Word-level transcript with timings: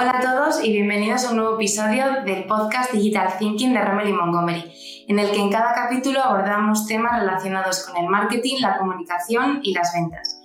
Hola 0.00 0.16
a 0.16 0.20
todos 0.22 0.64
y 0.64 0.72
bienvenidos 0.72 1.26
a 1.26 1.30
un 1.32 1.36
nuevo 1.36 1.56
episodio 1.56 2.22
del 2.24 2.46
podcast 2.46 2.90
Digital 2.90 3.36
Thinking 3.38 3.74
de 3.74 3.82
Remedy 3.82 4.14
Montgomery, 4.14 4.72
en 5.06 5.18
el 5.18 5.30
que 5.30 5.36
en 5.36 5.52
cada 5.52 5.74
capítulo 5.74 6.22
abordamos 6.22 6.86
temas 6.86 7.20
relacionados 7.20 7.84
con 7.84 8.02
el 8.02 8.08
marketing, 8.08 8.62
la 8.62 8.78
comunicación 8.78 9.60
y 9.62 9.74
las 9.74 9.92
ventas. 9.92 10.40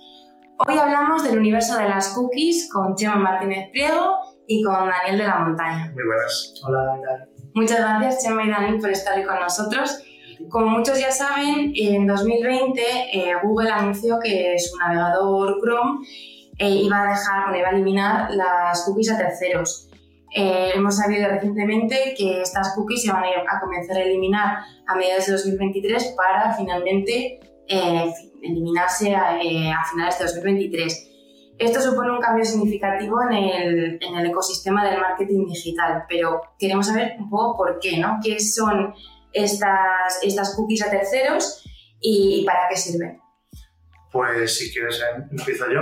Hoy 0.58 0.76
hablamos 0.76 1.24
del 1.24 1.38
universo 1.38 1.78
de 1.78 1.88
las 1.88 2.08
cookies 2.08 2.70
con 2.70 2.96
Chema 2.96 3.16
Martínez 3.16 3.70
Priego 3.70 4.18
y 4.46 4.62
con 4.62 4.90
Daniel 4.90 5.16
de 5.16 5.24
la 5.26 5.38
Montaña. 5.38 5.90
Muy 5.94 6.04
buenas. 6.04 6.52
Hola, 6.62 6.84
Daniel. 6.84 7.50
Muchas 7.54 7.78
gracias 7.78 8.24
Chema 8.24 8.44
y 8.44 8.50
Daniel 8.50 8.78
por 8.78 8.90
estar 8.90 9.18
hoy 9.18 9.24
con 9.24 9.40
nosotros. 9.40 10.02
Como 10.50 10.66
muchos 10.66 11.00
ya 11.00 11.10
saben, 11.10 11.72
en 11.74 12.06
2020 12.06 12.82
eh, 12.82 13.32
Google 13.42 13.70
anunció 13.70 14.18
que 14.22 14.54
su 14.58 14.76
navegador 14.76 15.56
Chrome 15.62 16.06
eh, 16.58 16.70
iba 16.70 17.02
a 17.02 17.10
dejar, 17.10 17.44
bueno, 17.44 17.58
iba 17.58 17.68
a 17.68 17.72
eliminar 17.72 18.30
las 18.30 18.84
cookies 18.84 19.12
a 19.12 19.18
terceros. 19.18 19.90
Eh, 20.34 20.72
hemos 20.74 20.96
sabido 20.96 21.28
recientemente 21.28 22.14
que 22.16 22.42
estas 22.42 22.74
cookies 22.74 23.02
se 23.02 23.12
van 23.12 23.24
a, 23.24 23.60
comenzar 23.60 23.96
a 23.96 24.02
eliminar 24.02 24.58
a 24.86 24.94
mediados 24.94 25.26
de 25.26 25.32
2023 25.32 26.14
para 26.16 26.54
finalmente 26.54 27.40
eh, 27.68 28.12
eliminarse 28.42 29.14
a, 29.14 29.38
finales 29.90 30.18
de 30.18 30.24
2023. 30.24 31.12
Esto 31.58 31.80
supone 31.80 32.12
un 32.12 32.20
cambio 32.20 32.44
significativo 32.44 33.22
en 33.22 33.32
el, 33.32 33.98
en 34.02 34.14
el, 34.16 34.26
ecosistema 34.26 34.84
del 34.84 35.00
marketing 35.00 35.46
digital, 35.46 36.04
pero 36.06 36.42
queremos 36.58 36.86
saber 36.86 37.16
un 37.18 37.30
poco 37.30 37.56
por 37.56 37.78
qué, 37.78 37.98
¿no? 37.98 38.18
¿Qué 38.22 38.38
son 38.40 38.94
estas, 39.32 40.22
estas 40.22 40.54
cookies 40.54 40.86
a 40.86 40.90
terceros 40.90 41.64
y 41.98 42.44
para 42.44 42.68
qué 42.68 42.76
sirven? 42.76 43.20
Pues 44.12 44.58
si 44.58 44.70
quieres 44.70 45.02
empiezo 45.30 45.64
yo. 45.70 45.80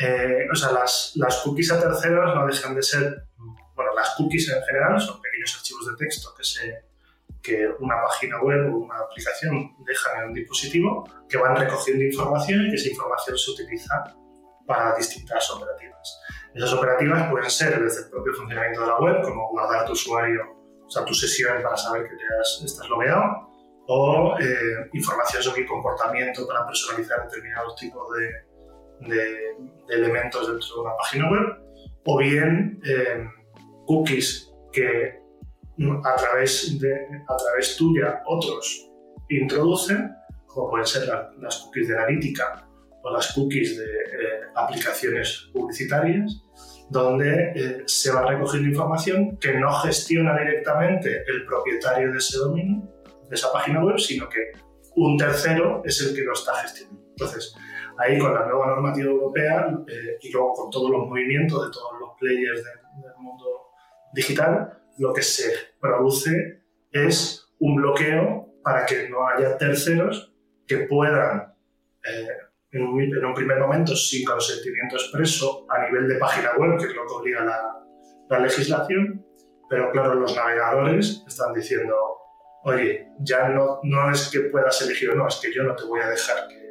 Eh, 0.00 0.48
o 0.50 0.54
sea, 0.54 0.72
las, 0.72 1.12
las, 1.16 1.42
cookies 1.42 1.70
a 1.72 1.78
terceros 1.80 2.34
no 2.34 2.46
dejan 2.46 2.74
de 2.74 2.82
ser, 2.82 3.26
bueno, 3.74 3.94
las 3.94 4.14
cookies 4.16 4.48
en 4.48 4.62
general 4.62 4.98
son 4.98 5.20
pequeños 5.20 5.54
archivos 5.54 5.86
de 5.88 5.96
texto 6.06 6.34
que, 6.34 6.42
se, 6.42 6.84
que 7.42 7.68
una 7.80 7.96
página 8.02 8.40
web 8.40 8.72
o 8.72 8.78
una 8.78 8.98
aplicación 8.98 9.76
dejan 9.84 10.22
en 10.22 10.28
un 10.28 10.34
dispositivo 10.34 11.06
que 11.28 11.36
van 11.36 11.54
recogiendo 11.54 12.02
información 12.02 12.66
y 12.66 12.70
que 12.70 12.76
esa 12.76 12.88
información 12.88 13.36
se 13.36 13.50
utiliza 13.50 14.16
para 14.66 14.96
distintas 14.96 15.50
operativas. 15.50 16.20
Esas 16.54 16.72
operativas 16.72 17.30
pueden 17.30 17.50
ser 17.50 17.82
desde 17.82 18.04
el 18.04 18.10
propio 18.10 18.32
funcionamiento 18.32 18.80
de 18.80 18.86
la 18.86 18.98
web, 19.00 19.20
como 19.22 19.50
guardar 19.50 19.84
tu 19.84 19.92
usuario, 19.92 20.40
o 20.86 20.90
sea, 20.90 21.04
tu 21.04 21.12
sesión 21.12 21.62
para 21.62 21.76
saber 21.76 22.04
que 22.04 22.16
te 22.16 22.24
has, 22.40 22.62
estás 22.64 22.88
logueado, 22.88 23.50
o 23.86 24.36
eh, 24.40 24.88
información 24.94 25.42
sobre 25.42 25.60
el 25.62 25.68
comportamiento 25.68 26.46
para 26.46 26.66
personalizar 26.66 27.24
determinados 27.24 27.76
tipos 27.76 28.08
de, 28.16 28.49
de, 29.00 29.56
elementos 29.88 30.46
dentro 30.46 30.74
de 30.74 30.80
una 30.82 30.96
página 30.96 31.30
web, 31.30 31.46
o 32.04 32.18
bien 32.18 32.80
eh, 32.86 33.26
cookies 33.86 34.52
que 34.72 35.18
a 36.04 36.16
través, 36.16 36.78
de, 36.78 36.94
a 37.28 37.36
través 37.36 37.76
tuya 37.76 38.22
otros 38.26 38.88
introducen, 39.28 40.14
como 40.46 40.70
pueden 40.70 40.86
ser 40.86 41.08
las 41.40 41.56
cookies 41.58 41.88
de 41.88 41.98
analítica 41.98 42.68
o 43.02 43.10
las 43.10 43.32
cookies 43.32 43.78
de 43.78 43.84
eh, 43.84 44.40
aplicaciones 44.54 45.50
publicitarias, 45.52 46.42
donde 46.90 47.52
eh, 47.54 47.82
se 47.86 48.12
va 48.12 48.26
recogiendo 48.26 48.68
información 48.68 49.36
que 49.38 49.54
no 49.54 49.72
gestiona 49.72 50.36
directamente 50.38 51.22
el 51.26 51.46
propietario 51.46 52.10
de 52.12 52.18
ese 52.18 52.38
dominio, 52.38 52.82
de 53.28 53.34
esa 53.34 53.52
página 53.52 53.82
web, 53.84 53.98
sino 53.98 54.28
que 54.28 54.52
un 54.96 55.16
tercero 55.16 55.82
es 55.84 56.00
el 56.02 56.14
que 56.14 56.22
lo 56.22 56.32
está 56.32 56.54
gestionando. 56.56 57.00
Entonces, 57.10 57.54
ahí 58.00 58.18
con 58.18 58.34
la 58.34 58.46
nueva 58.46 58.68
normativa 58.68 59.10
europea 59.10 59.68
eh, 59.86 60.18
y 60.20 60.32
luego 60.32 60.54
con 60.54 60.70
todos 60.70 60.90
los 60.90 61.06
movimientos 61.06 61.66
de 61.66 61.72
todos 61.72 62.00
los 62.00 62.10
players 62.18 62.64
del, 62.64 62.80
mundo 63.18 63.70
digital, 64.14 64.82
lo 64.98 65.12
que 65.12 65.22
se 65.22 65.52
produce 65.78 66.62
es 66.90 67.46
un 67.58 67.76
bloqueo 67.76 68.54
para 68.62 68.86
que 68.86 69.08
no 69.10 69.28
haya 69.28 69.58
terceros 69.58 70.32
que 70.66 70.78
puedan, 70.78 71.54
eh, 72.04 72.28
en, 72.72 72.82
un, 72.82 73.34
primer 73.34 73.58
momento, 73.58 73.94
sin 73.94 74.24
consentimiento 74.24 74.96
expreso 74.96 75.66
a 75.68 75.86
nivel 75.86 76.08
de 76.08 76.16
página 76.16 76.52
web, 76.56 76.78
que 76.78 76.86
es 76.86 76.94
lo 76.94 77.06
que 77.06 77.14
obliga 77.14 77.44
la, 77.44 77.84
la 78.30 78.38
legislación, 78.38 79.24
pero 79.68 79.90
claro, 79.92 80.14
los 80.14 80.34
navegadores 80.34 81.22
están 81.26 81.52
diciendo, 81.52 81.94
oye, 82.64 83.08
ya 83.20 83.48
no, 83.48 83.80
no 83.82 84.10
es 84.10 84.30
que 84.30 84.40
puedas 84.40 84.80
elegir 84.82 85.10
o 85.10 85.14
no, 85.14 85.28
es 85.28 85.36
que 85.36 85.52
yo 85.52 85.62
no 85.62 85.74
te 85.76 85.84
voy 85.84 86.00
a 86.00 86.08
dejar 86.08 86.48
que 86.48 86.69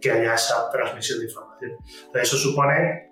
que 0.00 0.10
haya 0.10 0.34
esa 0.34 0.70
transmisión 0.70 1.18
de 1.18 1.26
información. 1.26 1.76
Eso 2.14 2.36
supone 2.36 3.08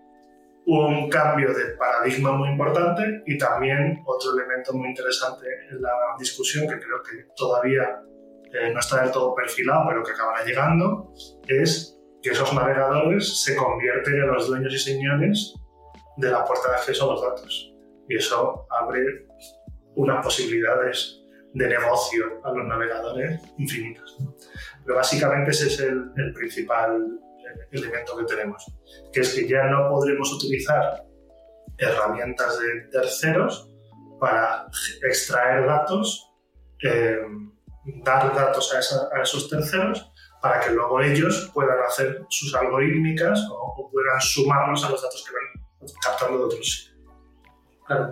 un 0.66 1.08
cambio 1.08 1.54
de 1.54 1.76
paradigma 1.76 2.32
muy 2.32 2.50
importante 2.50 3.22
y 3.26 3.38
también 3.38 4.02
otro 4.04 4.32
elemento 4.32 4.72
muy 4.72 4.88
interesante 4.88 5.46
en 5.70 5.80
la 5.80 5.92
discusión 6.18 6.68
que 6.68 6.78
creo 6.78 7.02
que 7.02 7.28
todavía 7.36 8.02
eh, 8.52 8.72
no 8.72 8.80
está 8.80 9.02
del 9.02 9.12
todo 9.12 9.34
perfilado, 9.34 9.84
pero 9.88 10.02
que 10.02 10.12
acabará 10.12 10.44
llegando, 10.44 11.12
es 11.46 11.96
que 12.22 12.30
esos 12.30 12.52
navegadores 12.52 13.42
se 13.42 13.54
convierten 13.54 14.14
en 14.14 14.26
los 14.26 14.48
dueños 14.48 14.74
y 14.74 14.78
señores 14.78 15.54
de 16.16 16.30
la 16.30 16.44
puerta 16.44 16.70
de 16.70 16.76
acceso 16.76 17.04
a 17.08 17.14
los 17.14 17.22
datos. 17.22 17.72
Y 18.08 18.16
eso 18.16 18.66
abre 18.70 19.26
unas 19.94 20.24
posibilidades 20.24 21.22
de 21.54 21.68
negocio 21.68 22.40
a 22.44 22.52
los 22.52 22.66
navegadores 22.66 23.40
infinitas. 23.58 24.16
Pero 24.86 24.96
básicamente 24.96 25.50
ese 25.50 25.66
es 25.66 25.80
el, 25.80 26.12
principal 26.32 27.20
elemento 27.72 28.16
que 28.16 28.24
tenemos, 28.24 28.64
que 29.12 29.20
es 29.20 29.34
que 29.34 29.48
ya 29.48 29.64
no 29.64 29.90
podremos 29.90 30.32
utilizar 30.32 31.04
herramientas 31.76 32.58
de 32.60 32.80
terceros 32.92 33.70
para 34.20 34.66
extraer 35.02 35.66
datos, 35.66 36.32
eh, 36.82 37.18
dar 38.04 38.34
datos 38.34 38.72
a, 38.74 39.20
esos 39.20 39.50
terceros 39.50 40.10
para 40.40 40.60
que 40.60 40.70
luego 40.70 41.00
ellos 41.00 41.50
puedan 41.52 41.78
hacer 41.84 42.24
sus 42.30 42.54
algorítmicas 42.54 43.46
o, 43.50 43.90
puedan 43.90 44.20
sumarlos 44.20 44.84
a 44.84 44.90
los 44.90 45.02
datos 45.02 45.24
que 45.26 45.34
van 45.34 45.92
captando 46.02 46.38
de 46.38 46.44
otros 46.44 46.96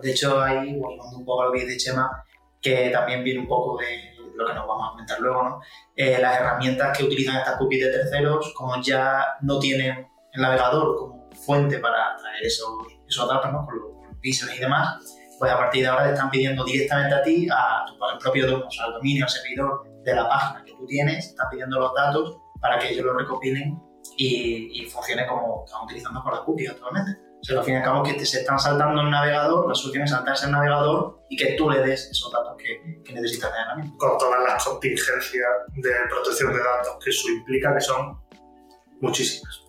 de 0.03 0.11
hecho 0.11 0.41
ahí, 0.41 0.79
volviendo 0.79 1.19
un 1.19 1.25
poco 1.25 1.43
al 1.43 1.53
vídeo 1.53 1.69
de 1.69 1.77
Chema, 1.77 2.25
que 2.61 2.91
también 2.91 3.25
viene 3.25 3.41
un 3.41 3.49
poco 3.49 3.79
de 3.79 4.14
lo 4.35 4.47
que 4.47 4.55
nos 4.55 4.67
vamos 4.67 4.89
a 4.89 4.91
comentar 4.93 5.21
luego, 5.21 5.43
¿no? 5.43 5.61
Eh, 5.97 6.19
las 6.21 6.41
herramientas 6.41 6.97
que 6.97 7.05
utilizan 7.05 7.37
estas 7.37 7.57
cookies 7.57 7.85
de 7.85 7.93
terceros, 7.93 8.53
como 8.55 8.81
ya 8.83 9.25
no 9.43 9.59
tienen 9.59 10.09
el 10.33 10.43
navegador 10.43 10.97
como 10.97 11.31
fuente 11.33 11.79
para 11.79 12.17
traer 12.17 12.45
esos, 12.45 12.69
esos 13.09 13.29
datos, 13.29 13.53
¿no? 13.53 13.65
Con 13.65 13.79
los, 13.79 13.95
píxeles 14.21 14.57
y 14.57 14.61
demás, 14.61 14.97
pues 15.39 15.53
a 15.53 15.59
partir 15.59 15.83
de 15.83 15.89
ahora 15.89 16.05
te 16.07 16.15
están 16.15 16.31
pidiendo 16.31 16.65
directamente 16.65 17.15
a 17.15 17.23
ti, 17.23 17.47
a 17.51 17.85
tu 17.87 18.03
al 18.03 18.17
propio 18.19 18.67
o 18.67 18.71
sea, 18.71 18.87
al 18.87 18.95
dominio, 18.95 19.25
al 19.25 19.31
servidor 19.31 19.87
de 20.03 20.15
la 20.15 20.27
página 20.27 20.65
que 20.65 20.73
tú 20.73 20.87
tienes, 20.87 21.27
están 21.27 21.51
pidiendo 21.51 21.79
los 21.79 21.93
datos 21.95 22.39
para 22.59 22.79
que 22.79 22.89
ellos 22.89 23.05
los 23.05 23.17
recopilen 23.19 23.79
y, 24.17 24.83
y 24.83 24.87
funcione 24.87 25.27
como 25.27 25.65
están 25.67 25.85
utilizando 25.85 26.23
con 26.23 26.33
las 26.33 26.41
cookies 26.41 26.71
actualmente. 26.71 27.21
O 27.45 27.47
sea, 27.47 27.59
al 27.59 27.65
fin 27.67 27.75
y 27.75 27.77
al 27.77 27.83
cabo 27.83 28.03
que 28.03 28.15
te 28.15 28.25
se 28.25 28.41
están 28.41 28.59
saltando 28.59 29.03
el 29.03 29.11
navegador, 29.11 29.69
la 29.69 29.75
solución 29.75 30.05
es 30.05 30.11
saltarse 30.13 30.47
el 30.47 30.53
navegador 30.53 31.27
y 31.29 31.37
que 31.37 31.53
tú 31.59 31.69
le 31.69 31.81
des 31.81 32.09
esos 32.11 32.33
datos 32.33 32.57
que, 32.57 33.03
que 33.05 33.13
necesitas 33.13 33.53
de 33.53 33.59
herramienta. 33.59 33.95
Con 33.99 34.17
todas 34.17 34.43
las 34.43 34.65
contingencias 34.65 35.51
de 35.75 35.91
protección 36.09 36.55
de 36.55 36.59
datos 36.59 36.97
que 37.05 37.11
eso 37.11 37.29
implica, 37.29 37.75
que 37.75 37.83
son 37.83 38.19
muchísimas. 39.03 39.61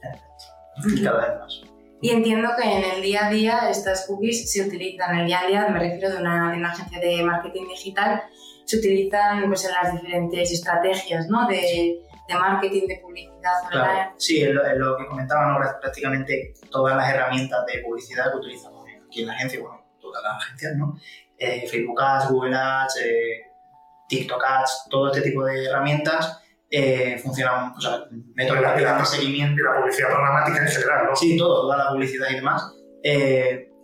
Y 0.85 1.03
cada 1.03 1.27
vez 1.27 1.37
más. 1.37 1.61
Y 2.01 2.11
entiendo 2.11 2.49
que 2.57 2.63
en 2.63 2.83
el 2.95 3.01
día 3.01 3.27
a 3.27 3.29
día 3.29 3.69
estas 3.69 4.05
cookies 4.07 4.49
se 4.49 4.61
utilizan, 4.61 5.13
en 5.13 5.21
el 5.21 5.27
día 5.27 5.41
a 5.41 5.47
día 5.47 5.67
me 5.67 5.79
refiero 5.79 6.11
de 6.11 6.21
una, 6.21 6.53
de 6.53 6.57
una 6.59 6.71
agencia 6.71 7.01
de 7.01 7.23
marketing 7.23 7.67
digital, 7.67 8.23
se 8.63 8.77
utilizan 8.77 9.47
pues, 9.47 9.65
en 9.65 9.71
las 9.73 10.01
diferentes 10.01 10.49
estrategias 10.49 11.27
¿no? 11.27 11.45
de, 11.49 11.99
de 12.27 12.33
marketing, 12.33 12.87
de 12.87 12.99
publicidad 13.01 13.53
claro. 13.69 14.13
Sí, 14.17 14.41
es 14.41 14.53
lo, 14.53 14.97
que 14.97 15.05
comentaba, 15.07 15.51
¿no? 15.51 15.79
prácticamente 15.79 16.53
todas 16.71 16.95
las 16.95 17.13
herramientas 17.13 17.65
de 17.65 17.81
publicidad 17.81 18.31
que 18.31 18.37
utilizamos 18.37 18.85
aquí 19.05 19.21
en 19.21 19.27
la 19.27 19.33
agencia, 19.33 19.59
bueno, 19.61 19.85
todas 19.99 20.23
las 20.23 20.43
agencias, 20.43 20.75
¿no? 20.75 20.97
Eh, 21.37 21.67
Facebook 21.69 22.01
Ads, 22.01 22.29
Google 22.29 22.55
Ads, 22.55 22.97
eh, 23.03 23.51
TikTok 24.07 24.43
Ads, 24.43 24.87
todo 24.89 25.11
este 25.11 25.21
tipo 25.21 25.43
de 25.43 25.65
herramientas 25.65 26.41
eh, 26.69 27.19
funcionan, 27.21 27.73
o 27.75 27.81
sea, 27.81 28.05
métodos 28.33 28.61
de 28.61 29.05
seguimiento. 29.05 29.61
Y 29.61 29.63
la 29.63 29.81
publicidad 29.81 30.09
programática 30.09 30.61
en 30.61 30.67
general, 30.67 31.05
¿no? 31.07 31.15
Sí, 31.15 31.37
todo, 31.37 31.61
toda 31.61 31.77
la 31.77 31.89
publicidad 31.91 32.27
y 32.31 32.35
demás, 32.35 32.71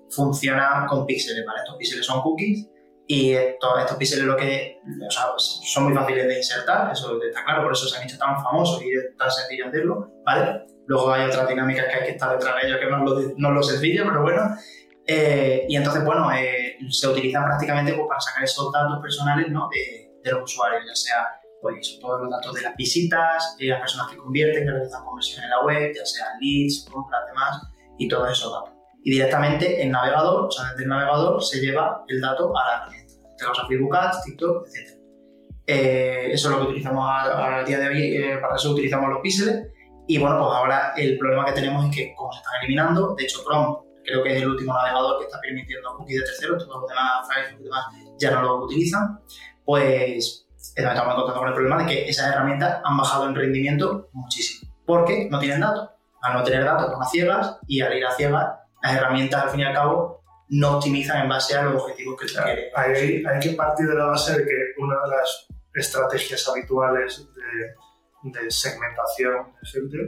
funciona 0.09 0.85
con 0.89 1.05
píxeles, 1.05 1.45
¿vale? 1.45 1.59
Estos 1.59 1.77
píxeles 1.77 2.05
son 2.05 2.21
cookies 2.21 2.67
y 3.13 3.35
todos 3.59 3.81
estos 3.81 3.97
píxeles 3.97 4.23
lo 4.23 4.37
que, 4.37 4.79
o 5.05 5.11
sea, 5.11 5.25
son 5.37 5.83
muy 5.83 5.93
fáciles 5.93 6.29
de 6.29 6.37
insertar, 6.37 6.93
eso 6.93 7.21
está 7.21 7.43
claro, 7.43 7.63
por 7.63 7.73
eso 7.73 7.85
se 7.85 7.97
han 7.97 8.03
hecho 8.07 8.17
tan 8.17 8.41
famosos 8.41 8.81
y 8.83 8.89
es 8.89 9.17
tan 9.17 9.29
sencillo 9.29 9.67
hacerlo, 9.67 10.13
¿vale? 10.25 10.65
Luego 10.87 11.11
hay 11.11 11.25
otras 11.25 11.49
dinámicas 11.49 11.87
que 11.87 11.93
hay 11.93 12.05
que 12.05 12.11
estar 12.11 12.31
detrás 12.31 12.55
de 12.61 12.69
ellos 12.69 12.79
que 12.79 12.89
no 12.89 13.03
lo, 13.03 13.21
no 13.35 13.51
lo 13.51 13.63
sencillo, 13.63 14.05
pero 14.05 14.21
bueno. 14.21 14.55
Eh, 15.05 15.65
y 15.67 15.75
entonces, 15.75 16.05
bueno, 16.05 16.31
eh, 16.31 16.77
se 16.89 17.05
utilizan 17.09 17.43
prácticamente 17.43 17.91
pues, 17.91 18.07
para 18.07 18.21
sacar 18.21 18.45
esos 18.45 18.71
datos 18.71 18.99
personales 19.01 19.49
¿no? 19.49 19.67
de, 19.69 20.09
de, 20.23 20.31
los 20.31 20.43
usuarios, 20.43 20.85
ya 20.87 20.95
sea 20.95 21.27
pues, 21.61 21.99
todos 21.99 22.21
los 22.21 22.29
datos 22.31 22.53
de 22.53 22.61
las 22.61 22.77
visitas, 22.77 23.57
de 23.59 23.65
las 23.65 23.81
personas 23.81 24.09
que 24.09 24.15
convierten, 24.15 24.63
que 24.63 24.71
realizan 24.71 25.03
conversión 25.03 25.43
en 25.43 25.49
la 25.49 25.61
web, 25.65 25.91
ya 25.93 26.05
sean 26.05 26.29
leads, 26.39 26.87
compras, 26.89 27.23
demás, 27.27 27.61
y 27.97 28.07
todos 28.07 28.31
esos 28.31 28.53
datos. 28.53 28.73
y 29.03 29.11
directamente 29.11 29.83
el 29.83 29.91
navegador, 29.91 30.45
o 30.45 30.51
sea, 30.51 30.69
desde 30.69 30.83
el 30.83 30.89
navegador 30.89 31.43
se 31.43 31.59
lleva 31.59 32.05
el 32.07 32.21
dato 32.21 32.57
a 32.57 32.67
la 32.67 32.77
herramienta. 32.77 33.00
En 33.41 33.47
este 33.47 33.59
caso, 33.59 33.67
Facebook 33.67 33.95
Ads, 33.95 34.23
TikTok, 34.23 34.67
etc. 34.67 35.01
Eh, 35.67 36.29
eso 36.31 36.49
es 36.49 36.55
lo 36.55 36.61
que 36.61 36.67
utilizamos 36.69 37.05
a, 37.07 37.63
día 37.63 37.79
de 37.79 37.87
hoy, 37.87 38.15
eh, 38.17 38.37
para 38.41 38.55
eso 38.55 38.71
utilizamos 38.71 39.09
los 39.09 39.19
píxeles. 39.21 39.67
Y 40.07 40.17
bueno, 40.17 40.39
pues 40.39 40.57
ahora 40.57 40.93
el 40.97 41.17
problema 41.17 41.45
que 41.45 41.53
tenemos 41.53 41.85
es 41.85 41.95
que 41.95 42.13
como 42.15 42.31
se 42.33 42.39
están 42.39 42.53
eliminando, 42.61 43.15
de 43.15 43.23
hecho 43.23 43.43
Chrome 43.43 43.77
creo 44.03 44.23
que 44.23 44.35
es 44.35 44.41
el 44.41 44.49
último 44.49 44.73
navegador 44.73 45.19
que 45.19 45.25
está 45.25 45.39
permitiendo 45.39 45.95
cookies 45.95 46.19
de 46.19 46.25
terceros, 46.25 46.65
todos 46.65 46.81
los 46.81 46.89
demás, 46.89 47.27
Facebook 47.33 47.61
y 47.61 47.63
demás, 47.65 47.85
ya 48.19 48.31
no 48.31 48.41
lo 48.41 48.65
utilizan, 48.65 49.19
pues 49.63 50.47
estamos 50.75 51.13
encontrando 51.13 51.39
con 51.39 51.47
el 51.47 51.53
problema 51.53 51.77
de 51.77 51.85
que 51.85 52.09
esas 52.09 52.33
herramientas 52.33 52.81
han 52.83 52.97
bajado 52.97 53.27
en 53.27 53.35
rendimiento 53.35 54.09
muchísimo, 54.13 54.73
porque 54.85 55.27
no 55.29 55.39
tienen 55.39 55.61
datos. 55.61 55.89
Al 56.21 56.33
no 56.33 56.43
tener 56.43 56.63
datos 56.63 56.91
van 56.91 57.01
a 57.01 57.05
ciegas 57.05 57.59
y 57.67 57.81
al 57.81 57.97
ir 57.97 58.05
a 58.05 58.11
ciegas, 58.11 58.47
las 58.83 58.95
herramientas 58.95 59.43
al 59.43 59.49
fin 59.49 59.61
y 59.61 59.63
al 59.63 59.73
cabo 59.73 60.20
no 60.51 60.77
optimizan 60.77 61.23
en 61.23 61.29
base 61.29 61.55
a 61.55 61.63
los 61.63 61.81
objetivos 61.81 62.19
que 62.19 62.27
quieren. 62.27 62.65
Hay, 62.75 63.39
que 63.39 63.51
partir 63.51 63.87
de 63.87 63.95
la 63.95 64.05
base 64.05 64.37
de 64.37 64.45
que 64.45 64.55
una 64.77 64.95
de 65.01 65.15
las 65.15 65.47
estrategias 65.73 66.47
habituales 66.47 67.25
de, 68.23 68.51
segmentación 68.51 69.53
de 69.53 69.69
filtro 69.69 70.01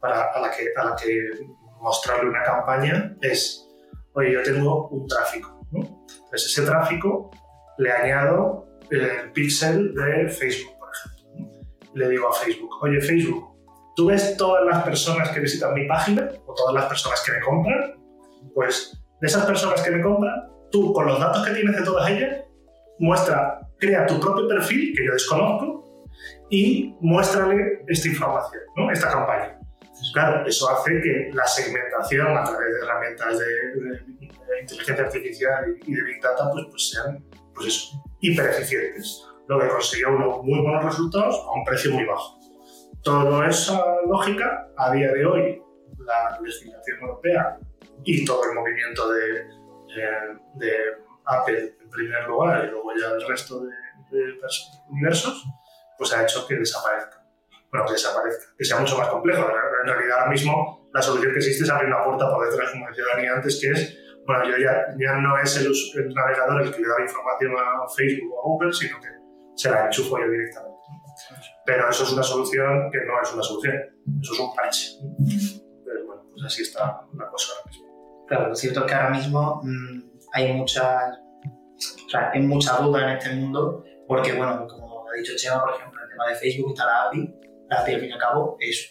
para, 0.00 0.32
a, 0.32 0.40
la 0.40 0.50
que, 0.50 0.66
a 0.76 0.84
la 0.84 0.96
que 0.96 1.46
mostrarle 1.80 2.28
una 2.28 2.42
campaña 2.42 3.16
es, 3.22 3.68
oye, 4.14 4.32
yo 4.32 4.42
tengo 4.42 4.88
un 4.88 5.06
tráfico, 5.06 5.64
¿no? 5.70 6.04
Entonces 6.24 6.50
ese 6.50 6.62
tráfico 6.62 7.30
le 7.78 7.92
añado 7.92 8.66
el 8.90 9.30
pixel 9.30 9.94
de 9.94 10.28
Facebook, 10.28 10.76
por 10.76 10.88
ejemplo. 10.92 11.52
Le 11.94 12.08
digo 12.08 12.28
a 12.28 12.32
Facebook, 12.32 12.70
oye 12.82 13.00
Facebook, 13.00 13.56
¿tú 13.94 14.06
ves 14.06 14.36
todas 14.36 14.64
las 14.66 14.82
personas 14.82 15.30
que 15.30 15.38
visitan 15.38 15.72
mi 15.72 15.86
página 15.86 16.28
o 16.46 16.52
todas 16.52 16.74
las 16.74 16.86
personas 16.86 17.22
que 17.24 17.32
me 17.32 17.40
compran? 17.40 17.94
Pues 18.52 19.03
de 19.24 19.28
esas 19.28 19.46
personas 19.46 19.80
que 19.80 19.90
me 19.90 20.02
compran, 20.02 20.34
tú 20.70 20.92
con 20.92 21.06
los 21.06 21.18
datos 21.18 21.46
que 21.46 21.54
tienes 21.54 21.74
de 21.74 21.82
todas 21.82 22.10
ellas, 22.10 22.44
muestra, 22.98 23.58
crea 23.78 24.04
tu 24.04 24.20
propio 24.20 24.46
perfil, 24.46 24.92
que 24.94 25.06
yo 25.06 25.14
desconozco, 25.14 26.10
y 26.50 26.94
muéstrale 27.00 27.82
esta 27.88 28.08
información, 28.08 28.60
¿no? 28.76 28.90
esta 28.90 29.10
campaña. 29.10 29.58
Claro, 30.12 30.46
eso 30.46 30.68
hace 30.68 31.00
que 31.00 31.30
la 31.32 31.46
segmentación 31.46 32.36
a 32.36 32.44
través 32.44 32.74
de 32.74 32.86
herramientas 32.86 33.38
de, 33.38 34.60
inteligencia 34.60 35.04
artificial 35.06 35.74
y 35.86 35.94
de 35.94 36.02
Big 36.02 36.20
Data 36.20 36.50
pues, 36.52 36.66
pues 36.68 36.90
sean 36.90 37.24
pues 37.54 37.68
eso, 37.68 38.04
hiper 38.20 38.50
eficientes, 38.50 39.24
lo 39.48 39.58
que 39.58 39.68
consiguió 39.68 40.10
unos 40.10 40.42
muy 40.42 40.60
buenos 40.60 40.84
resultados 40.84 41.34
a 41.34 41.50
un 41.50 41.64
precio 41.64 41.92
muy 41.92 42.04
bajo. 42.04 42.38
Toda 43.02 43.48
esa 43.48 43.82
lógica, 44.06 44.68
a 44.76 44.92
día 44.92 45.10
de 45.12 45.24
hoy, 45.24 45.62
la 46.04 46.38
legislación 46.42 47.00
europea 47.00 47.58
y 48.04 48.24
todo 48.24 48.44
el 48.44 48.54
movimiento 48.54 49.10
de, 49.10 49.40
eh, 49.40 50.38
de 50.54 50.72
Apple 51.26 51.76
en 51.80 51.90
primer 51.90 52.26
lugar 52.26 52.64
y 52.64 52.70
luego 52.70 52.92
ya 52.94 53.10
el 53.10 53.26
resto 53.26 53.60
de, 53.60 53.70
de 54.10 54.34
universos, 54.88 55.44
pues 55.98 56.12
ha 56.12 56.22
hecho 56.22 56.46
que 56.46 56.56
desaparezca 56.56 57.24
bueno, 57.74 57.86
que 57.88 57.94
desaparezca, 57.94 58.54
que 58.56 58.64
sea 58.64 58.78
mucho 58.78 58.96
más 58.96 59.08
complejo. 59.08 59.40
En 59.40 59.88
realidad, 59.88 60.20
ahora 60.20 60.30
mismo, 60.30 60.88
la 60.94 61.02
solución 61.02 61.32
que 61.32 61.38
existe 61.38 61.64
es 61.64 61.70
abrir 61.70 61.88
una 61.88 62.04
puerta 62.04 62.30
por 62.30 62.48
detrás, 62.48 62.70
como 62.70 62.86
decía 62.86 63.02
Dani 63.12 63.26
antes, 63.26 63.58
que 63.60 63.70
es, 63.72 63.98
bueno, 64.24 64.44
yo 64.44 64.56
ya, 64.58 64.94
ya 64.96 65.14
no 65.16 65.36
es 65.38 65.56
el, 65.56 65.66
el, 65.66 66.14
navegador 66.14 66.62
el 66.62 66.72
que 66.72 66.80
le 66.80 66.86
da 66.86 66.98
la 66.98 67.04
información 67.04 67.52
a 67.58 67.88
Facebook 67.88 68.32
o 68.32 68.38
a 68.38 68.42
Google, 68.44 68.72
sino 68.72 69.00
que 69.00 69.08
se 69.56 69.70
la 69.70 69.86
enchufo 69.86 70.20
yo 70.20 70.30
directamente. 70.30 70.78
Pero 71.66 71.90
eso 71.90 72.04
es 72.04 72.12
una 72.12 72.22
solución 72.22 72.92
que 72.92 72.98
no 72.98 73.20
es 73.20 73.32
una 73.34 73.42
solución, 73.42 73.74
eso 74.22 74.34
es 74.34 74.38
un 74.38 74.54
parche. 74.54 74.90
Pues 76.34 76.46
así 76.46 76.62
está 76.62 77.06
la 77.16 77.28
cosa 77.30 77.52
ahora 77.52 77.70
mismo. 77.70 78.24
Claro, 78.26 78.48
lo 78.48 78.54
cierto 78.54 78.80
es 78.80 78.86
que 78.86 78.94
ahora 78.94 79.10
mismo 79.10 79.60
mmm, 79.62 80.00
hay 80.32 80.52
muchas, 80.52 81.18
o 82.06 82.10
sea, 82.10 82.30
hay 82.32 82.42
mucha 82.42 82.76
duda 82.78 83.04
en 83.04 83.16
este 83.16 83.34
mundo, 83.34 83.84
porque 84.08 84.32
bueno, 84.32 84.66
como 84.66 85.04
ha 85.08 85.16
dicho 85.16 85.32
Chema, 85.36 85.62
por 85.62 85.74
ejemplo, 85.74 86.02
el 86.02 86.10
tema 86.10 86.26
de 86.28 86.34
Facebook 86.34 86.72
está 86.72 86.86
la 86.86 87.04
API, 87.04 87.34
la 87.70 87.80
API 87.80 87.94
al 87.94 88.00
fin 88.00 88.10
y 88.10 88.12
al 88.12 88.18
cabo 88.18 88.56
es, 88.58 88.88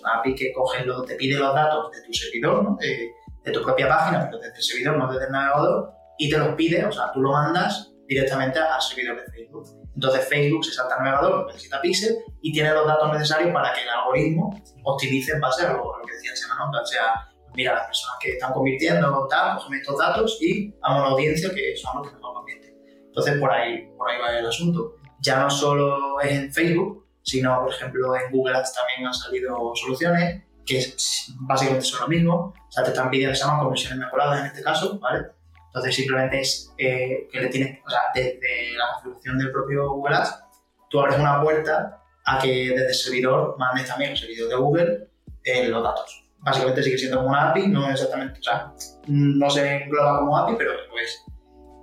una 0.00 0.14
API 0.18 0.34
que 0.34 0.52
coge 0.52 0.84
lo, 0.84 1.04
te 1.04 1.16
pide 1.16 1.38
los 1.38 1.54
datos 1.54 1.90
de 1.92 2.02
tu 2.02 2.12
servidor, 2.12 2.64
¿no? 2.64 2.76
de, 2.80 3.12
de, 3.44 3.52
tu 3.52 3.62
propia 3.62 3.88
página, 3.88 4.24
pero 4.26 4.38
desde 4.38 4.56
el 4.56 4.62
servidor, 4.62 4.96
no 4.96 5.12
desde 5.12 5.26
el 5.26 5.32
navegador, 5.32 5.92
y 6.18 6.30
te 6.30 6.38
los 6.38 6.54
pide, 6.54 6.84
o 6.84 6.92
sea, 6.92 7.12
tú 7.12 7.20
lo 7.20 7.32
mandas 7.32 7.92
directamente 8.06 8.58
al 8.58 8.80
servidor 8.80 9.16
de 9.16 9.32
Facebook. 9.32 9.85
Entonces 9.96 10.28
Facebook 10.28 10.62
se 10.62 10.72
salta 10.72 10.96
al 10.96 11.04
navegador, 11.04 11.46
necesita 11.46 11.80
pixel 11.80 12.18
y 12.42 12.52
tiene 12.52 12.70
los 12.74 12.86
datos 12.86 13.10
necesarios 13.12 13.50
para 13.52 13.72
que 13.72 13.82
el 13.82 13.88
algoritmo 13.88 14.62
optimice 14.84 15.32
en 15.32 15.40
base 15.40 15.64
a 15.64 15.72
lo, 15.72 15.96
a 15.96 16.02
que 16.06 16.12
decía 16.12 16.32
el 16.32 16.36
Sema, 16.36 16.54
¿no? 16.54 16.70
O 16.70 16.86
sea, 16.86 17.26
mira, 17.54 17.72
las 17.72 17.86
personas 17.86 18.16
que 18.20 18.32
están 18.32 18.52
convirtiendo, 18.52 19.26
tal, 19.28 19.56
cogen 19.56 19.78
estos 19.78 19.98
datos 19.98 20.38
y 20.42 20.74
a 20.82 20.98
una 20.98 21.06
audiencia 21.06 21.50
que 21.50 21.74
son 21.76 21.96
los 21.96 22.08
que 22.08 22.14
mejor 22.14 22.34
convierten. 22.34 22.76
Entonces 23.06 23.38
por 23.40 23.50
ahí, 23.50 23.88
por 23.96 24.10
ahí 24.10 24.20
va 24.20 24.38
el 24.38 24.46
asunto. 24.46 24.96
Ya 25.20 25.40
no 25.40 25.48
solo 25.48 26.20
es 26.20 26.32
en 26.32 26.52
Facebook, 26.52 27.08
sino, 27.22 27.62
por 27.62 27.72
ejemplo, 27.72 28.14
en 28.16 28.30
Google 28.30 28.58
Ads 28.58 28.74
también 28.74 29.06
han 29.06 29.14
salido 29.14 29.72
soluciones 29.74 30.44
que 30.66 30.94
básicamente 31.40 31.86
son 31.86 32.00
lo 32.02 32.08
mismo, 32.08 32.34
o 32.34 32.70
sea, 32.70 32.84
te 32.84 32.90
están 32.90 33.08
pidiendo, 33.08 33.34
se 33.34 33.44
llaman 33.44 33.60
conversiones 33.60 33.98
mejoradas 33.98 34.40
en 34.40 34.46
este 34.46 34.62
caso, 34.62 34.98
¿vale? 34.98 35.35
Entonces 35.76 35.94
simplemente 35.94 36.40
es 36.40 36.72
eh, 36.78 37.28
que 37.30 37.40
le 37.40 37.48
tienes, 37.48 37.78
o 37.84 37.90
sea, 37.90 38.00
desde 38.14 38.76
la 38.76 38.94
configuración 38.94 39.38
del 39.38 39.52
propio 39.52 39.90
Google 39.90 40.16
Ads, 40.16 40.42
tú 40.88 41.00
abres 41.00 41.18
una 41.18 41.42
puerta 41.42 42.02
a 42.24 42.38
que 42.38 42.70
desde 42.70 42.88
el 42.88 42.94
servidor 42.94 43.56
mandes 43.58 43.86
también 43.86 44.12
el 44.12 44.16
servidor 44.16 44.48
de 44.48 44.56
Google 44.56 45.08
eh, 45.44 45.68
los 45.68 45.82
datos. 45.82 46.24
Básicamente 46.38 46.82
sigue 46.82 46.98
siendo 46.98 47.18
como 47.18 47.30
una 47.30 47.50
API, 47.50 47.68
no 47.68 47.90
exactamente, 47.90 48.40
o 48.40 48.42
sea, 48.42 48.72
no 49.06 49.50
se 49.50 49.82
engloba 49.82 50.20
como 50.20 50.38
API, 50.38 50.54
pero 50.56 50.72
pues. 50.90 51.24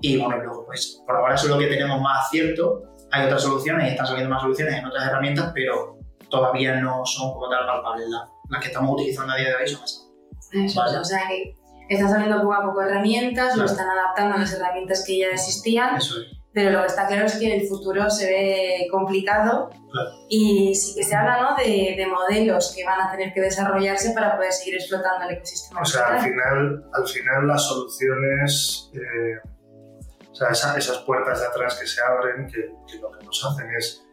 Y 0.01 0.17
bueno, 0.17 0.37
luego, 0.37 0.65
pues 0.65 1.01
por 1.05 1.15
ahora 1.15 1.35
eso 1.35 1.45
es 1.45 1.51
lo 1.51 1.59
que 1.59 1.67
tenemos 1.67 2.01
más 2.01 2.29
cierto 2.29 2.93
hay 3.13 3.25
otras 3.25 3.43
soluciones 3.43 3.87
y 3.87 3.91
están 3.91 4.07
saliendo 4.07 4.33
más 4.33 4.41
soluciones 4.41 4.73
en 4.73 4.85
otras 4.85 5.05
herramientas, 5.05 5.51
pero 5.53 5.99
todavía 6.29 6.81
no 6.81 7.05
son 7.05 7.31
como 7.33 7.47
tal 7.47 7.67
palpables. 7.67 8.07
Las, 8.09 8.59
que 8.59 8.67
estamos 8.67 8.91
utilizando 8.93 9.33
a 9.33 9.37
día 9.37 9.49
de 9.49 9.55
hoy 9.55 9.67
son 9.67 9.83
esas. 9.83 10.09
Eso, 10.51 10.79
vale. 10.79 10.97
o 10.97 11.05
sea 11.05 11.27
que 11.27 11.55
están 11.89 12.09
saliendo 12.09 12.41
poco 12.41 12.53
a 12.53 12.63
poco 12.63 12.81
herramientas, 12.81 13.53
claro. 13.53 13.61
lo 13.61 13.65
están 13.65 13.89
adaptando 13.89 14.35
a 14.35 14.39
las 14.39 14.53
herramientas 14.53 15.03
que 15.05 15.19
ya 15.19 15.27
existían. 15.27 15.95
Eso 15.97 16.21
es. 16.21 16.27
Pero 16.53 16.69
lo 16.69 16.81
que 16.81 16.87
está 16.87 17.07
claro 17.07 17.25
es 17.25 17.35
que 17.37 17.55
el 17.55 17.67
futuro 17.67 18.07
se 18.11 18.27
ve 18.27 18.87
complicado 18.91 19.71
claro. 19.91 20.09
y 20.29 20.75
sí 20.75 20.93
que 20.95 21.03
se 21.03 21.15
habla 21.15 21.41
¿no? 21.41 21.55
de, 21.55 21.95
de, 21.97 22.05
modelos 22.05 22.73
que 22.75 22.85
van 22.85 23.01
a 23.01 23.11
tener 23.11 23.33
que 23.33 23.41
desarrollarse 23.41 24.11
para 24.13 24.35
poder 24.35 24.51
seguir 24.51 24.75
explotando 24.75 25.25
el 25.27 25.37
ecosistema. 25.37 25.81
O 25.81 25.85
sea, 25.85 26.05
al 26.09 26.19
final, 26.19 26.85
al 26.93 27.07
final 27.07 27.47
las 27.47 27.67
soluciones 27.67 28.91
eh, 28.93 29.49
o 30.33 30.35
sea, 30.35 30.49
esa, 30.49 30.75
esas 30.77 30.97
puertas 30.99 31.39
de 31.39 31.45
atrás 31.45 31.79
que 31.79 31.85
se 31.85 32.01
abren, 32.01 32.47
que, 32.47 32.73
que, 32.87 32.97
lo 32.99 33.11
que 33.11 33.23
nos 33.23 33.45
hacen 33.45 33.69
es 33.77 34.03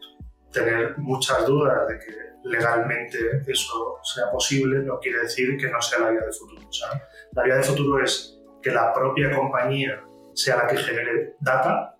tener 0.51 0.95
muchas 0.99 1.45
dudas 1.47 1.87
de 1.87 1.97
que 1.97 2.30
legalmente 2.43 3.17
eso 3.47 3.97
sea 4.03 4.31
posible, 4.31 4.79
no 4.79 4.99
quiere 4.99 5.21
decir 5.21 5.57
que 5.57 5.69
no 5.69 5.81
sea 5.81 5.99
la 5.99 6.09
vía 6.09 6.21
de 6.21 6.31
futuro. 6.31 6.61
La 7.33 7.43
vía 7.43 7.55
de 7.55 7.63
futuro 7.63 8.03
es 8.03 8.39
que 8.61 8.71
la 8.71 8.93
propia 8.93 9.31
compañía 9.35 10.03
sea 10.33 10.57
la 10.57 10.67
que 10.67 10.77
genere 10.77 11.35
data 11.39 11.95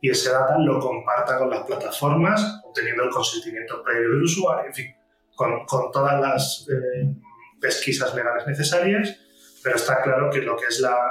y 0.00 0.10
ese 0.10 0.30
data 0.30 0.58
lo 0.58 0.78
comparta 0.78 1.38
con 1.38 1.50
las 1.50 1.64
plataformas, 1.64 2.60
obteniendo 2.64 3.04
el 3.04 3.10
consentimiento 3.10 3.82
previo 3.82 4.10
del 4.10 4.22
usuario, 4.22 4.66
en 4.66 4.74
fin, 4.74 4.94
con, 5.34 5.66
todas 5.92 6.20
las 6.20 6.66
eh, 6.70 7.14
pesquisas 7.60 8.14
legales 8.14 8.46
necesarias, 8.46 9.18
pero 9.62 9.76
está 9.76 10.02
claro 10.02 10.30
que 10.30 10.42
lo 10.42 10.56
que 10.56 10.66
es 10.66 10.80
la, 10.80 11.10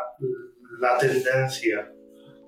tendencia 0.99 1.91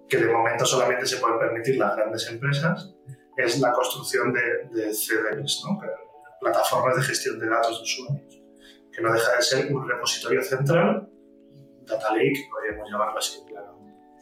que 0.08 0.18
de 0.18 0.32
momento 0.32 0.66
solamente 0.66 1.06
se 1.06 1.18
pueden 1.18 1.40
permitir 1.40 1.78
las 1.78 1.96
grandes 1.96 2.30
empresas, 2.30 2.94
es 3.36 3.60
la 3.60 3.72
construcción 3.72 4.32
de, 4.32 4.42
de 4.72 4.92
¿no? 4.92 5.80
Plataformas 6.40 6.96
de 6.98 7.04
gestión 7.04 7.40
de 7.40 7.50
datos 7.50 7.78
de 7.78 7.84
usuarios, 7.84 8.42
que 8.92 9.02
no 9.02 9.12
deja 9.14 9.36
de 9.36 9.42
ser 9.42 9.74
un 9.74 9.88
repositorio 9.88 10.42
central, 10.42 11.10
data 11.86 12.12
lake, 12.14 12.48
podríamos 12.52 12.90
llamarlo 12.90 13.18
así, 13.18 13.44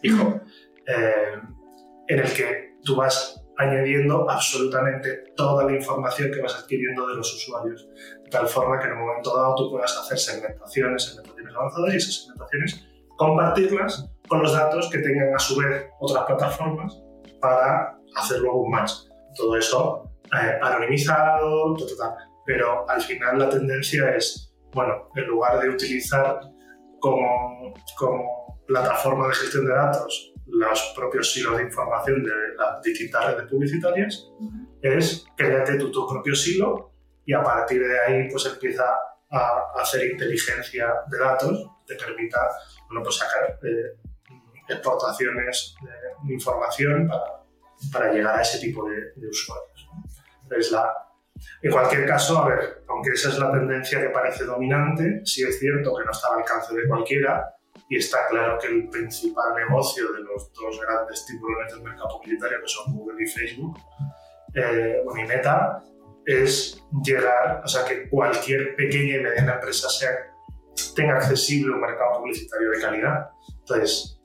hijo, 0.04 0.42
eh, 0.88 1.40
en 2.08 2.20
el 2.20 2.34
que 2.34 2.76
tú 2.84 2.96
vas 2.96 3.42
añadiendo 3.58 4.30
absolutamente 4.30 5.34
toda 5.36 5.64
la 5.64 5.74
información 5.74 6.32
que 6.32 6.42
vas 6.42 6.56
adquiriendo 6.56 7.08
de 7.08 7.16
los 7.16 7.34
usuarios, 7.34 7.88
de 8.24 8.30
tal 8.30 8.48
forma 8.48 8.80
que 8.80 8.88
en 8.88 8.94
un 8.94 9.00
momento 9.00 9.36
dado 9.36 9.56
tú 9.56 9.72
puedas 9.72 9.98
hacer 9.98 10.18
segmentaciones, 10.18 11.04
segmentaciones 11.04 11.56
avanzadas 11.56 11.94
y 11.94 11.98
esas 11.98 12.16
segmentaciones 12.16 12.88
compartirlas 13.18 14.10
con 14.28 14.42
los 14.42 14.54
datos 14.54 14.90
que 14.90 15.00
tengan 15.00 15.34
a 15.34 15.40
su 15.40 15.58
vez 15.58 15.88
otras 16.00 16.26
plataformas 16.26 17.02
para 17.40 17.98
hacer 18.16 18.40
luego 18.40 18.64
un 18.64 18.72
match. 18.72 18.92
Todo 19.36 19.58
eso 19.58 20.12
eh, 20.34 20.60
anonimizado, 20.62 21.76
pero 22.46 22.90
al 22.90 23.02
final 23.02 23.40
la 23.40 23.50
tendencia 23.50 24.16
es, 24.16 24.54
bueno, 24.74 25.10
en 25.16 25.26
lugar 25.26 25.60
de 25.60 25.70
utilizar 25.70 26.40
como, 27.00 27.74
como 27.98 28.62
plataforma 28.68 29.28
de 29.28 29.34
gestión 29.34 29.66
de 29.66 29.74
datos 29.74 30.34
los 30.48 30.94
propios 30.96 31.34
silos 31.34 31.58
de 31.58 31.64
información 31.64 32.24
de 32.24 32.32
las 32.58 32.82
distintas 32.82 33.26
redes 33.26 33.50
publicitarias, 33.50 34.30
uh 34.40 34.52
-huh. 34.52 34.68
es 34.82 35.26
créate 35.36 35.78
tu, 35.78 35.92
tu 35.92 36.08
propio 36.08 36.36
silo 36.36 36.92
y 37.26 37.34
a 37.34 37.42
partir 37.42 37.82
de 37.82 38.00
ahí 38.00 38.30
pues 38.30 38.46
empieza 38.46 38.86
a, 39.32 39.82
hacer 39.82 40.12
inteligencia 40.12 40.94
de 41.08 41.18
datos 41.18 41.68
que 41.88 41.96
te 41.96 42.04
permita 42.04 42.40
bueno, 42.88 43.04
pues 43.04 43.16
sacar 43.16 43.60
eh, 43.64 43.98
exportaciones 44.70 45.76
de, 45.82 46.34
información 46.34 47.08
para, 47.08 47.44
para, 47.92 48.14
llegar 48.14 48.40
a 48.40 48.42
ese 48.42 48.60
tipo 48.60 48.88
de, 48.88 49.28
usuarios. 49.28 49.90
Entonces, 50.46 50.72
la, 50.72 50.94
en 51.62 51.72
cualquier 51.72 52.06
caso, 52.08 52.40
a 52.40 52.48
ver, 52.48 52.84
aunque 52.88 53.12
esa 53.12 53.30
es 53.30 53.38
la 53.38 53.52
tendencia 53.52 54.00
que 54.00 54.10
parece 54.10 54.46
dominante, 54.46 55.22
sí 55.26 55.44
es 55.44 55.60
cierto 55.60 55.96
que 55.96 56.06
no 56.06 56.12
está 56.12 56.30
al 56.30 56.40
alcance 56.40 56.74
de 56.74 56.88
cualquiera 56.88 57.52
y 57.90 57.98
está 57.98 58.28
claro 58.30 58.58
que 58.58 58.68
el 58.68 58.90
principal 58.90 59.56
negocio 59.56 60.12
de 60.14 60.22
los 60.22 60.52
dos 60.54 60.82
grandes 60.82 61.26
tiburones 61.26 61.74
del 61.74 61.84
mercado 61.84 62.20
publicitario, 62.20 62.62
que 62.62 62.68
son 62.68 62.94
Google 62.96 63.24
y 63.24 63.28
Facebook, 63.28 63.78
eh, 64.56 65.04
y 65.04 65.24
Meta, 65.24 65.84
es 66.26 66.84
llegar, 67.04 67.62
o 67.64 67.68
sea, 67.68 67.86
que 67.86 68.10
cualquier 68.10 68.76
pequeña 68.76 69.18
y 69.18 69.20
mediana 69.22 69.56
empresa 69.56 69.90
sea, 69.90 70.10
tenga 70.96 71.16
accesible 71.16 71.74
un 71.74 71.82
mercado 71.82 72.20
publicitario 72.20 72.72
de 72.72 72.82
calidad. 72.82 73.30
Entonces, 73.60 74.20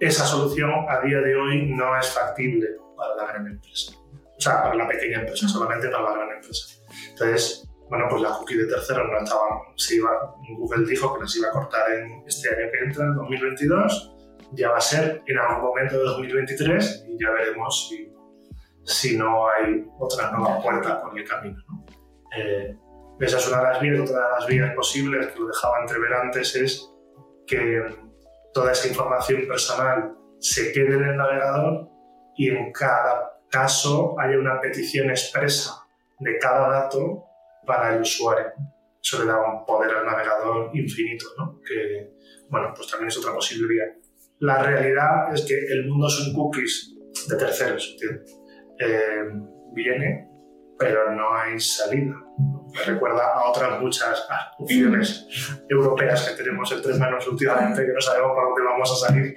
esa 0.00 0.24
solución 0.24 0.70
a 0.88 1.00
día 1.00 1.20
de 1.20 1.36
hoy 1.36 1.66
no 1.66 1.96
es 1.98 2.10
factible 2.10 2.68
para 2.96 3.14
la 3.14 3.32
gran 3.32 3.46
empresa. 3.46 3.99
O 4.40 4.42
sea, 4.42 4.62
para 4.62 4.74
la 4.74 4.88
pequeña 4.88 5.20
empresa, 5.20 5.46
solamente 5.46 5.90
para 5.90 6.02
la 6.02 6.14
gran 6.14 6.32
empresa. 6.36 6.80
Entonces, 7.10 7.68
bueno, 7.90 8.06
pues 8.08 8.22
la 8.22 8.30
cookie 8.30 8.56
de 8.56 8.66
terceros 8.68 9.06
no 9.06 9.18
estaban, 9.18 9.58
se 9.76 9.96
iba, 9.96 10.34
Google 10.56 10.86
dijo 10.86 11.12
que 11.12 11.20
las 11.20 11.36
iba 11.36 11.48
a 11.48 11.52
cortar 11.52 11.92
en 11.92 12.24
este 12.26 12.48
año 12.48 12.70
que 12.72 12.78
entra, 12.86 13.04
en 13.04 13.16
2022, 13.16 14.16
ya 14.52 14.70
va 14.70 14.78
a 14.78 14.80
ser 14.80 15.22
en 15.26 15.38
algún 15.38 15.62
momento 15.62 15.98
de 15.98 16.04
2023 16.04 17.04
y 17.06 17.22
ya 17.22 17.30
veremos 17.32 17.88
si, 17.90 18.10
si 18.84 19.18
no 19.18 19.46
hay 19.46 19.84
otra 19.98 20.30
nueva 20.30 20.62
puerta 20.62 21.02
por 21.02 21.18
el 21.18 21.28
camino. 21.28 21.62
Eh, 22.34 22.74
esa 23.20 23.36
es 23.36 23.48
una 23.48 23.58
de 23.58 23.64
las 23.64 23.80
vías, 23.82 24.00
otra 24.00 24.24
de 24.24 24.32
las 24.38 24.46
vías 24.46 24.74
posibles 24.74 25.26
que 25.26 25.38
lo 25.38 25.48
dejaba 25.48 25.80
entrever 25.82 26.14
antes 26.14 26.56
es 26.56 26.90
que 27.46 27.84
toda 28.54 28.72
esa 28.72 28.88
información 28.88 29.46
personal 29.46 30.16
se 30.38 30.72
quede 30.72 30.94
en 30.94 31.04
el 31.04 31.16
navegador 31.18 31.90
y 32.36 32.48
en 32.48 32.72
cada 32.72 33.39
caso 33.50 34.14
haya 34.18 34.38
una 34.38 34.60
petición 34.60 35.10
expresa 35.10 35.86
de 36.18 36.38
cada 36.38 36.68
dato 36.68 37.24
para 37.66 37.94
el 37.94 38.02
usuario. 38.02 38.52
Eso 39.02 39.24
le 39.24 39.26
da 39.26 39.40
un 39.40 39.64
poder 39.64 39.96
al 39.96 40.06
navegador 40.06 40.70
infinito, 40.74 41.26
¿no? 41.38 41.60
que 41.66 42.12
bueno, 42.48 42.72
pues 42.74 42.90
también 42.90 43.08
es 43.08 43.18
otra 43.18 43.32
posibilidad. 43.32 43.86
La 44.40 44.62
realidad 44.62 45.32
es 45.32 45.42
que 45.42 45.54
el 45.54 45.86
mundo 45.88 46.08
son 46.08 46.32
cookies 46.34 46.94
de 47.28 47.36
terceros, 47.36 47.96
eh, 48.78 49.28
viene, 49.72 50.28
pero 50.78 51.12
no 51.14 51.34
hay 51.34 51.60
salida. 51.60 52.14
Me 52.72 52.82
recuerda 52.84 53.34
a 53.34 53.50
otras 53.50 53.80
muchas 53.80 54.26
opciones 54.58 55.26
europeas 55.68 56.28
que 56.28 56.42
tenemos 56.42 56.70
entre 56.72 56.94
manos 56.94 57.26
últimamente, 57.28 57.84
que 57.84 57.92
no 57.92 58.00
sabemos 58.00 58.32
por 58.32 58.44
dónde 58.44 58.62
vamos 58.62 58.90
a 58.90 59.08
salir, 59.08 59.36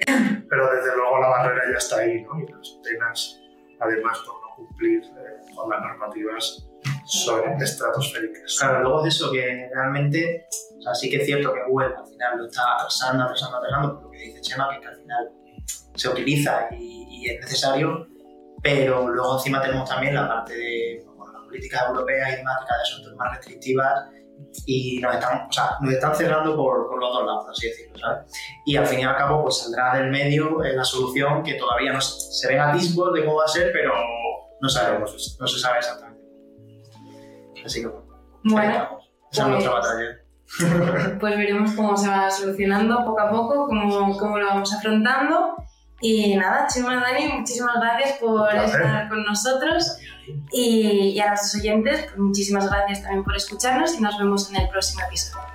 pero 0.50 0.74
desde 0.74 0.96
luego 0.96 1.20
la 1.20 1.28
barrera 1.28 1.64
ya 1.72 1.78
está 1.78 1.98
ahí, 1.98 2.22
¿no? 2.24 2.40
y 2.40 2.52
las 2.52 2.80
penas, 2.84 3.43
además, 3.84 4.20
por 4.20 4.36
no 4.42 4.56
cumplir 4.56 5.04
eh, 5.04 5.56
con 5.56 5.70
las 5.70 5.82
normativas, 5.82 6.68
son 7.06 7.62
estratosféricas. 7.62 8.58
Claro, 8.60 8.82
luego 8.82 9.04
de 9.04 9.10
eso 9.10 9.32
que 9.32 9.70
realmente, 9.74 10.48
o 10.78 10.82
sea, 10.82 10.94
sí 10.94 11.10
que 11.10 11.18
es 11.18 11.26
cierto 11.26 11.54
que 11.54 11.60
Google 11.68 11.96
al 11.98 12.08
final 12.08 12.38
lo 12.38 12.46
está 12.46 12.62
atrasando, 12.76 13.24
atrasando, 13.24 13.58
atrasando, 13.58 13.94
por 13.96 14.04
lo 14.04 14.12
que 14.12 14.18
dice 14.20 14.42
Chema, 14.42 14.70
que, 14.80 14.86
al 14.86 14.96
final 14.96 15.32
se 15.96 16.10
utiliza 16.10 16.68
y, 16.72 17.28
es 17.30 17.40
necesario, 17.40 18.08
pero 18.62 19.08
luego 19.08 19.38
encima 19.38 19.62
tenemos 19.62 19.88
también 19.88 20.14
la 20.14 20.28
parte 20.28 20.54
de 20.58 21.06
bueno, 21.16 21.32
las 21.32 21.44
políticas 21.44 21.88
europeas 21.88 22.34
y 22.34 22.36
demás 22.38 22.58
que 22.60 22.68
cada 22.68 22.80
vez 22.80 22.90
son 22.90 23.16
más 23.16 23.38
restrictivas 23.38 24.10
y 24.66 25.00
nos 25.00 25.16
están, 25.16 25.48
o 25.48 25.52
sea, 25.52 25.78
nos 25.82 25.94
están 25.94 26.16
cerrando 26.16 26.56
por, 26.56 26.88
por, 26.88 27.00
los 27.00 27.14
dos 27.14 27.26
lados, 27.26 27.46
así 27.50 27.68
decirlo, 27.68 27.98
¿sabes? 27.98 28.32
Y 28.66 28.76
al 28.76 28.86
fin 28.86 29.00
y 29.00 29.04
al 29.04 29.16
cabo, 29.16 29.44
pues 29.44 29.58
saldrá 29.58 29.96
del 29.98 30.12
medio 30.12 30.64
eh, 30.64 30.74
la 30.74 30.84
solución 30.84 31.44
que 31.44 31.56
todavía 31.56 31.94
no 31.94 32.02
se, 32.02 32.32
se 32.32 32.48
ven 32.48 32.60
atisbos 32.60 33.14
de 33.14 33.26
cómo 33.26 33.38
va 33.38 33.46
a 33.46 33.48
ser, 33.48 33.72
pero 33.72 33.94
no 34.62 34.70
sabemos, 34.70 35.38
no 35.40 35.48
se 35.48 35.60
sabe 35.60 35.80
exactamente. 35.80 36.24
Así 37.66 37.82
que 37.82 37.88
bueno, 38.44 39.00
esa 39.32 39.44
es 39.44 39.48
nuestra 39.48 39.72
pues, 39.72 39.84
batalla. 39.84 40.24
Pues 41.20 41.38
veremos 41.38 41.72
cómo 41.72 41.98
se 41.98 42.08
va 42.08 42.30
solucionando 42.30 43.04
poco 43.06 43.20
a 43.20 43.30
poco, 43.32 43.68
cómo, 43.68 44.18
cómo 44.18 44.38
lo 44.38 44.46
vamos 44.46 44.74
afrontando. 44.74 45.56
Y 46.04 46.36
nada, 46.36 46.68
Chema, 46.68 47.00
Dani, 47.00 47.30
muchísimas 47.30 47.76
gracias 47.80 48.18
por 48.20 48.54
estar 48.54 49.08
con 49.08 49.24
nosotros. 49.24 49.98
Y, 50.52 51.14
y, 51.16 51.20
a 51.22 51.30
nuestros 51.30 51.56
oyentes, 51.62 52.04
pues 52.04 52.18
muchísimas 52.18 52.70
gracias 52.70 53.04
también 53.04 53.24
por 53.24 53.38
escucharnos 53.38 53.94
y 53.98 54.02
nos 54.02 54.18
vemos 54.18 54.50
en 54.50 54.58
el 54.58 54.68
próximo 54.68 55.02
episodio. 55.08 55.53